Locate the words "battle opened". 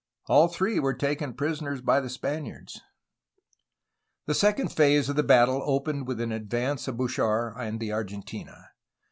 5.21-6.07